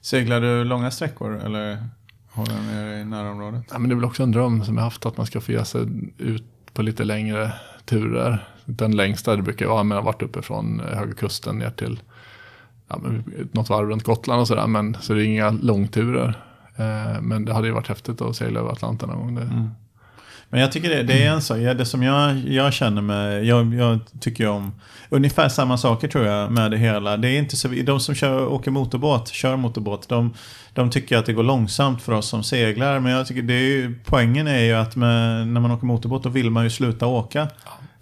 [0.00, 1.84] Seglar du långa sträckor eller
[2.30, 3.64] håller du ner i närområdet?
[3.70, 5.52] Ja, men det är väl också en dröm som jag haft att man ska få
[5.52, 5.86] ge sig
[6.18, 7.52] ut på lite längre
[7.84, 8.48] turer.
[8.64, 11.70] Den längsta det brukar vara, men jag har varit uppe från eh, Höga Kusten ner
[11.70, 12.00] till
[12.88, 14.66] ja, men något varv runt Gotland och sådär.
[14.66, 16.49] Men så det är inga långturer.
[16.80, 19.34] Eh, men det hade ju varit häftigt att segla över Atlanten någon gång.
[19.34, 19.70] Det, Mm.
[20.52, 23.74] Men jag tycker det, det är en sak, det som jag, jag känner med, jag,
[23.74, 24.72] jag tycker om
[25.08, 27.16] ungefär samma saker tror jag med det hela.
[27.16, 30.34] Det är inte så, de som kör, åker motorbåt, kör motorbåt, de,
[30.74, 33.00] de tycker att det går långsamt för oss som seglar.
[33.00, 36.22] Men jag tycker det är ju, poängen är ju att med, när man åker motorbåt
[36.22, 37.48] då vill man ju sluta åka.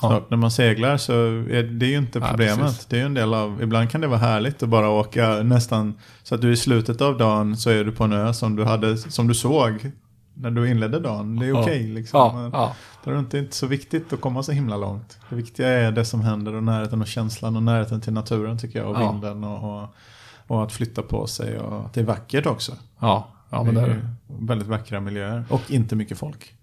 [0.03, 0.25] Ja.
[0.29, 1.13] När man seglar så
[1.51, 2.77] är det ju inte problemet.
[2.79, 5.95] Ja, det är en del av, ibland kan det vara härligt att bara åka nästan
[6.23, 8.65] så att du i slutet av dagen så är du på en ö som du,
[8.65, 9.91] hade, som du såg
[10.35, 11.37] när du inledde dagen.
[11.37, 12.19] Det är okej okay, liksom.
[12.19, 12.75] Ja, ja.
[13.05, 15.19] Det är inte så viktigt att komma så himla långt.
[15.29, 18.79] Det viktiga är det som händer och närheten och känslan och närheten till naturen tycker
[18.79, 18.91] jag.
[18.91, 19.13] Och ja.
[19.13, 19.89] vinden och, och,
[20.47, 22.73] och, att flytta på sig och att det är vackert också.
[22.99, 24.11] Ja, ja men det är det.
[24.27, 26.55] Väldigt vackra miljöer och inte mycket folk.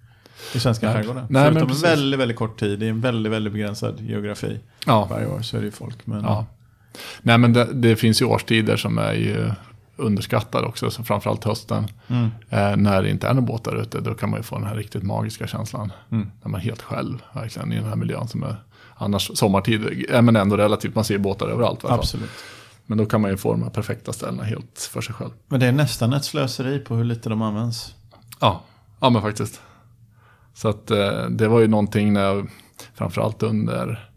[0.54, 1.26] I svenska skärgården.
[1.30, 4.60] Nej, Förutom en väldigt, väldigt kort tid i en väldigt, väldigt begränsad geografi.
[4.86, 5.08] Ja.
[5.10, 6.08] Varje år så är det ju folk.
[6.08, 6.24] Men...
[6.24, 6.46] Ja.
[7.22, 9.52] Nej men det, det, finns ju årstider som är ju
[9.98, 11.88] underskattade också, så framförallt hösten.
[12.08, 12.32] Mm.
[12.50, 14.76] Eh, när det inte är några båtar ute, då kan man ju få den här
[14.76, 15.92] riktigt magiska känslan.
[16.12, 16.32] Mm.
[16.42, 18.56] När man är helt själv, verkligen, i den här miljön som är
[18.96, 21.86] annars sommartid, är men ändå relativt, man ser båtar överallt.
[21.86, 22.30] Absolut.
[22.86, 25.32] Men då kan man ju få de här perfekta ställena helt för sig själv.
[25.48, 27.96] Men det är nästan ett slöseri på hur lite de används.
[28.40, 28.62] Ja,
[29.00, 29.62] ja men faktiskt.
[30.56, 32.46] Så att eh, det var ju någonting när
[32.94, 34.10] framförallt under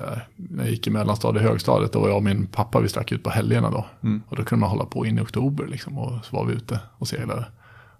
[0.00, 2.88] här, när jag gick i mellanstadiet och högstadiet, då var jag och min pappa, vi
[2.88, 3.86] stack ut på helgerna då.
[4.02, 4.22] Mm.
[4.28, 6.80] Och då kunde man hålla på in i oktober liksom, och så var vi ute
[6.98, 7.46] och seglade.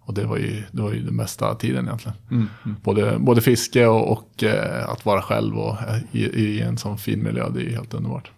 [0.05, 2.16] Och det var ju, det var ju den bästa tiden egentligen.
[2.31, 2.48] Mm.
[2.64, 2.76] Mm.
[2.83, 6.98] Både, både fiske och, och eh, att vara själv och, eh, i, i, en sån
[6.98, 8.31] fin miljö, det är ju helt underbart.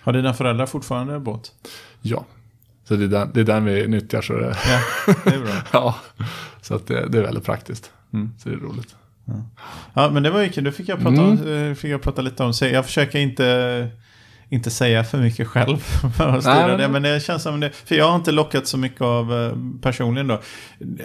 [0.00, 1.52] Har dina föräldrar fortfarande båt?
[2.02, 2.24] Ja,
[2.84, 4.22] så det är den, det är den vi nyttjar.
[4.22, 4.80] Så det, ja,
[5.24, 5.52] det är bra.
[5.72, 5.96] ja,
[6.60, 7.92] så att det, det är väldigt praktiskt.
[8.12, 8.30] Mm.
[8.38, 8.96] Så det är roligt.
[9.24, 9.34] Ja.
[9.94, 10.64] ja, men det var ju kul.
[10.64, 11.70] Då fick jag prata, mm.
[11.70, 12.72] Eh, fick jag prata lite om sig.
[12.72, 13.88] Jag försöker inte
[14.52, 15.76] inte säga för mycket själv.
[16.16, 16.78] För att men...
[16.78, 17.70] Det, men det känns som det.
[17.70, 20.40] För jag har inte lockat så mycket av eh, personligen då.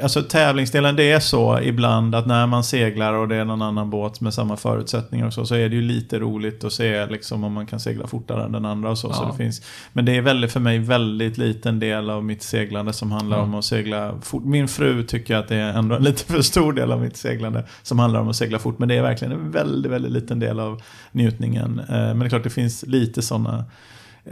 [0.04, 3.90] Alltså tävlingsdelen, det är så ibland att när man seglar och det är någon annan
[3.90, 7.44] båt med samma förutsättningar och så, så är det ju lite roligt att se liksom
[7.44, 9.08] om man kan segla fortare än den andra och så.
[9.08, 9.14] Ja.
[9.14, 9.62] så det finns,
[9.94, 13.44] men det är väldigt, för mig väldigt liten del av mitt seglande som handlar ja.
[13.44, 14.44] om att segla fort.
[14.44, 17.64] Min fru tycker att det är ändå en lite för stor del av mitt seglande
[17.84, 18.80] som handlar om att segla fort.
[18.80, 20.82] Men det är verkligen en väldigt, väldigt liten del av
[21.12, 21.80] njutningen.
[21.80, 23.66] Eh, men det är klart det finns lite sådana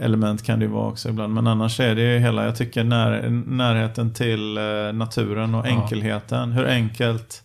[0.00, 1.34] element kan det ju vara också ibland.
[1.34, 4.62] Men annars är det ju hela, jag tycker när, närheten till eh,
[4.94, 6.52] naturen och enkelheten.
[6.52, 7.42] Hur enkelt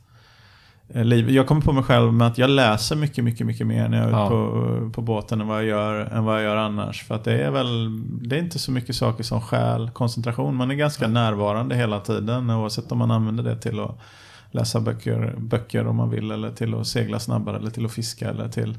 [0.90, 1.34] eh, livet.
[1.34, 4.08] Jag kommer på mig själv med att jag läser mycket, mycket, mycket mer när jag
[4.08, 4.30] är ja.
[4.30, 7.04] på, på båten än vad, jag gör, än vad jag gör annars.
[7.04, 10.56] För att det är väl, det är inte så mycket saker som skäl koncentration.
[10.56, 11.10] Man är ganska ja.
[11.10, 14.00] närvarande hela tiden oavsett om man använder det till att
[14.52, 18.30] läsa böcker, böcker om man vill eller till att segla snabbare eller till att fiska
[18.30, 18.76] eller till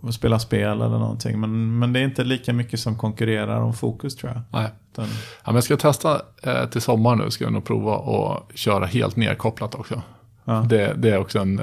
[0.00, 1.40] och spela spel eller någonting.
[1.40, 4.60] Men, men det är inte lika mycket som konkurrerar om fokus tror jag.
[4.60, 4.70] Nej.
[4.92, 5.04] Utan...
[5.04, 8.86] Ja, men jag ska testa eh, till sommar nu, ska jag nog prova att köra
[8.86, 10.02] helt nedkopplat också.
[10.44, 10.52] Ja.
[10.68, 11.56] Det, det, är också en,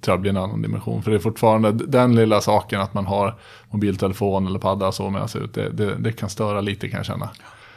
[0.00, 1.02] tror jag blir en annan dimension.
[1.02, 3.34] För det är fortfarande den lilla saken att man har
[3.70, 5.54] mobiltelefon eller padda så med sig ut.
[5.54, 7.30] Det, det, det, kan störa lite kan jag känna.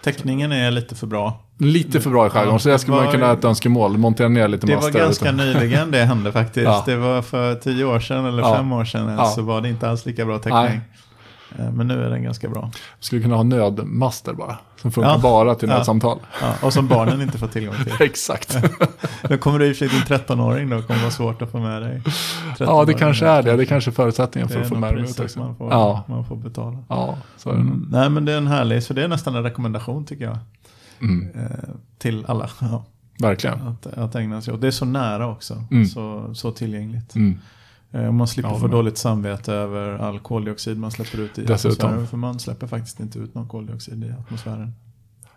[0.03, 1.39] Täckningen är lite för bra.
[1.57, 3.97] Lite för bra i skärgården, ja, så det skulle var, man kunna ha ett önskemål.
[3.97, 5.37] Montera ner lite Det var ganska utan.
[5.37, 6.65] nyligen det hände faktiskt.
[6.65, 6.83] ja.
[6.85, 8.55] Det var för tio år sedan eller ja.
[8.55, 10.53] fem år sedan så var det inte alls lika bra täckning.
[10.63, 10.81] Nej.
[11.59, 12.71] Eh, men nu är den ganska bra.
[12.73, 14.57] Vi skulle kunna ha nödmaster bara.
[14.81, 15.17] Som funkar ja.
[15.17, 16.19] bara till nödsamtal.
[16.41, 16.53] Ja.
[16.61, 17.93] Och som barnen inte får tillgång till.
[17.99, 18.57] Exakt.
[19.29, 20.81] då kommer du i och för sig din 13-åring då.
[20.81, 22.01] kommer vara svårt att få med dig.
[22.59, 23.55] Ja, det kanske är det.
[23.55, 25.35] Det är kanske förutsättningen för att få med dig ut.
[25.35, 26.03] Man får, ja.
[26.07, 26.77] man får betala.
[26.87, 27.87] Ja, så är det mm.
[27.91, 28.83] Nej, men det är en härlig.
[28.83, 30.37] Så det är nästan en rekommendation tycker jag.
[31.01, 31.29] Mm.
[31.35, 32.49] Eh, till alla.
[32.59, 32.85] Ja.
[33.19, 33.67] Verkligen.
[33.67, 34.61] Att, att ägna sig åt.
[34.61, 35.63] Det är så nära också.
[35.71, 35.85] Mm.
[35.85, 37.15] Så, så tillgängligt.
[37.91, 41.45] Eh, om man slipper ja, få dåligt samvete över all koldioxid man släpper ut i
[41.45, 41.71] Dessutom.
[41.71, 42.07] atmosfären.
[42.07, 44.73] För man släpper faktiskt inte ut någon koldioxid i atmosfären.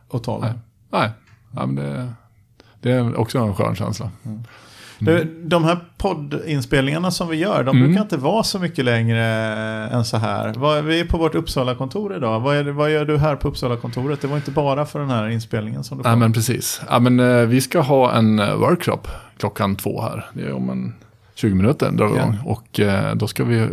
[0.09, 0.49] Och talar.
[0.49, 0.59] Nej,
[0.91, 1.11] Nej.
[1.55, 2.13] Ja, men det,
[2.81, 4.11] det är också en skön känsla.
[4.25, 4.45] Mm.
[5.01, 5.49] Mm.
[5.49, 7.89] De här poddinspelningarna som vi gör, de mm.
[7.89, 9.25] brukar inte vara så mycket längre
[9.89, 10.83] än så här.
[10.83, 12.41] Vi är på vårt Uppsala-kontor idag.
[12.41, 14.21] Vad, är, vad gör du här på Uppsala-kontoret?
[14.21, 16.09] Det var inte bara för den här inspelningen som du.
[16.09, 16.81] Ja, men precis.
[16.91, 19.01] Ja, men, eh, vi ska ha en eh, workshop
[19.37, 20.27] klockan två här.
[20.33, 20.95] Det är om en
[21.35, 22.39] 20 minuter drar vi igång.
[22.45, 23.69] Och eh, då ska vi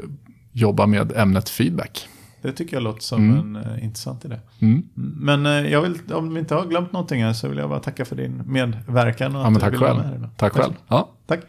[0.51, 2.07] jobba med ämnet feedback.
[2.41, 3.55] Det tycker jag låter som mm.
[3.55, 4.39] en uh, intressant idé.
[4.59, 4.83] Mm.
[4.95, 7.79] Men uh, jag vill, om vi inte har glömt någonting här så vill jag bara
[7.79, 9.35] tacka för din medverkan.
[9.35, 10.27] Och ja, tack själv.
[10.37, 10.73] Tack själv.
[10.87, 11.09] Ja.
[11.25, 11.39] Tack.